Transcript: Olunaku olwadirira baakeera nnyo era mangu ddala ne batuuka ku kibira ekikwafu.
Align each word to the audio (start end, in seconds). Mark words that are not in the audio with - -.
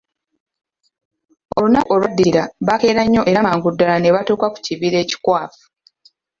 Olunaku 1.57 1.89
olwadirira 1.95 2.43
baakeera 2.67 3.01
nnyo 3.05 3.21
era 3.31 3.45
mangu 3.45 3.69
ddala 3.73 3.95
ne 3.99 4.09
batuuka 4.15 4.47
ku 4.53 4.59
kibira 4.65 4.97
ekikwafu. 5.03 5.63